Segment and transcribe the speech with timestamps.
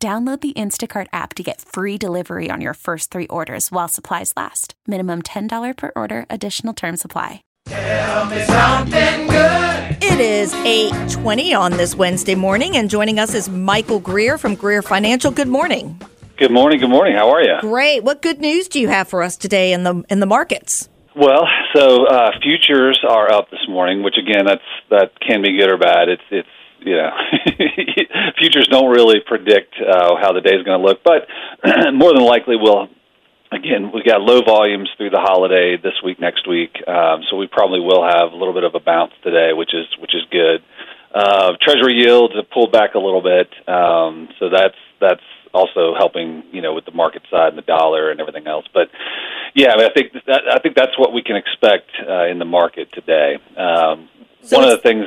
[0.00, 4.32] Download the Instacart app to get free delivery on your first three orders while supplies
[4.36, 4.74] last.
[4.86, 7.42] Minimum $10 per order, additional term supply.
[7.66, 9.96] Tell me something good.
[10.00, 14.82] It is 8:20 on this Wednesday morning and joining us is Michael Greer from Greer
[14.82, 15.32] Financial.
[15.32, 16.00] Good morning.
[16.36, 16.78] Good morning.
[16.78, 17.16] Good morning.
[17.16, 17.56] How are you?
[17.60, 18.04] Great.
[18.04, 20.88] What good news do you have for us today in the in the markets?
[21.16, 25.68] Well, so uh, futures are up this morning, which again, that's that can be good
[25.68, 26.08] or bad.
[26.08, 26.48] It's it's
[26.80, 27.10] you know,
[28.38, 31.26] futures don't really predict uh, how the day is going to look, but
[31.94, 32.88] more than likely we'll.
[33.50, 37.46] Again, we got low volumes through the holiday this week, next week, um, so we
[37.46, 40.62] probably will have a little bit of a bounce today, which is which is good.
[41.14, 46.44] Uh, treasury yields have pulled back a little bit, um, so that's that's also helping,
[46.52, 48.66] you know, with the market side and the dollar and everything else.
[48.72, 48.88] But
[49.54, 52.38] yeah, I, mean, I think that, I think that's what we can expect uh, in
[52.38, 53.38] the market today.
[53.56, 54.08] Um,
[54.42, 55.06] So one of the things.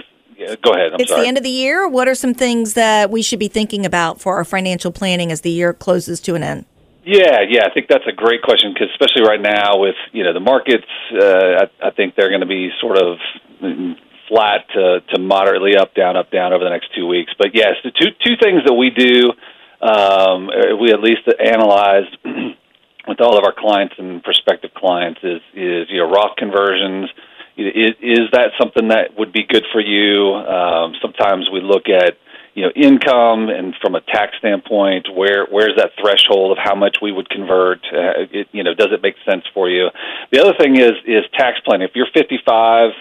[0.63, 0.93] Go ahead.
[0.93, 1.21] I'm it's sorry.
[1.21, 1.87] the end of the year.
[1.87, 5.41] What are some things that we should be thinking about for our financial planning as
[5.41, 6.65] the year closes to an end?
[7.03, 10.33] Yeah, yeah, I think that's a great question because especially right now with you know
[10.33, 10.85] the markets,
[11.19, 13.17] uh, I, I think they're going to be sort of
[13.61, 13.95] mm,
[14.29, 17.33] flat to, to moderately up, down, up, down over the next two weeks.
[17.37, 19.31] But yes, the two two things that we do,
[19.81, 22.05] um, uh, we at least analyze
[23.07, 27.09] with all of our clients and prospective clients is is you know Roth conversions.
[27.57, 30.33] Is, is that something that would be good for you?
[30.33, 32.17] Um, sometimes we look at
[32.53, 36.97] you know income and from a tax standpoint where where's that threshold of how much
[37.01, 37.79] we would convert?
[37.85, 39.89] Uh, it, you know does it make sense for you?
[40.31, 41.87] The other thing is is tax planning.
[41.87, 42.91] If you're 55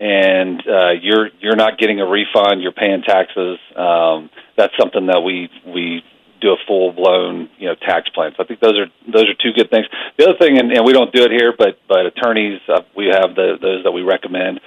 [0.00, 5.20] and uh, you're you're not getting a refund you're paying taxes um, that's something that
[5.20, 6.02] we we
[6.42, 9.34] do a full blown you know tax plan so I think those are those are
[9.34, 9.86] two good things
[10.18, 13.06] the other thing and, and we don't do it here but but attorneys uh, we
[13.06, 14.60] have the, those that we recommend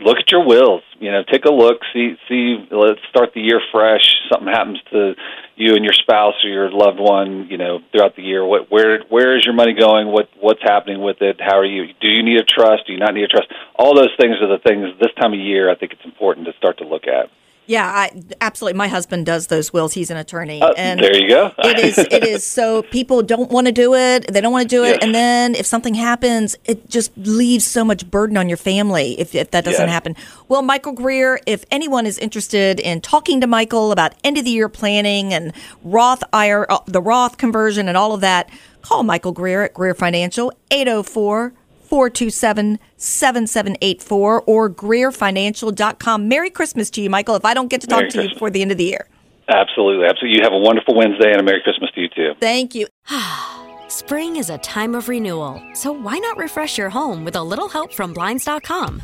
[0.00, 0.82] look at your wills.
[0.98, 4.04] You know, take a look, see see let's start the year fresh.
[4.30, 5.14] Something happens to
[5.56, 8.44] you and your spouse or your loved one, you know, throughout the year.
[8.44, 10.08] What where where is your money going?
[10.08, 11.40] What what's happening with it?
[11.40, 12.86] How are you do you need a trust?
[12.86, 13.48] Do you not need a trust?
[13.76, 16.52] All those things are the things this time of year I think it's important to
[16.54, 17.30] start to look at.
[17.72, 18.76] Yeah, I, absolutely.
[18.76, 19.94] My husband does those wills.
[19.94, 21.52] He's an attorney, Uh, there you go.
[21.58, 21.96] it is.
[21.98, 22.44] It is.
[22.44, 24.30] So people don't want to do it.
[24.30, 24.98] They don't want to do it, Yes.
[25.00, 29.34] and then if something happens, it just leaves so much burden on your family if,
[29.34, 29.90] if that doesn't Yes.
[29.90, 30.14] happen.
[30.48, 34.50] Well, Michael Greer, if anyone is interested in talking to Michael about end of the
[34.50, 35.52] year planning and
[35.82, 38.50] Roth IR, uh, the Roth conversion, and all of that,
[38.82, 41.54] call Michael Greer at Greer Financial 804
[41.92, 46.26] 427 7784 or GreerFinancial.com.
[46.26, 48.48] Merry Christmas to you, Michael, if I don't get to talk Merry to you before
[48.48, 49.06] the end of the year.
[49.46, 50.38] Absolutely, absolutely.
[50.38, 52.32] You have a wonderful Wednesday and a Merry Christmas to you too.
[52.40, 52.86] Thank you.
[53.88, 57.68] Spring is a time of renewal, so why not refresh your home with a little
[57.68, 59.02] help from Blinds.com?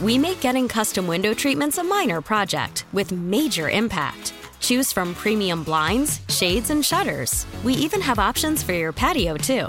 [0.00, 4.34] We make getting custom window treatments a minor project with major impact.
[4.60, 7.44] Choose from premium blinds, shades, and shutters.
[7.64, 9.68] We even have options for your patio, too.